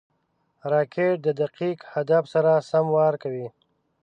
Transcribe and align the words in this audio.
راکټ 0.71 1.15
د 1.25 1.27
دقیق 1.41 1.79
هدف 1.93 2.23
سره 2.33 2.51
سم 2.69 2.85
وار 2.95 3.13
کوي 3.23 3.47